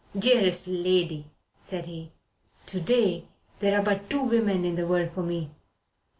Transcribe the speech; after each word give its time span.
"Dearest 0.17 0.67
lady," 0.67 1.27
said 1.59 1.85
he, 1.85 2.11
"to 2.65 2.79
day 2.81 3.25
there 3.59 3.77
are 3.79 3.83
but 3.83 4.09
two 4.09 4.23
women 4.23 4.65
in 4.65 4.73
the 4.73 4.87
world 4.87 5.11
for 5.11 5.21
me. 5.21 5.51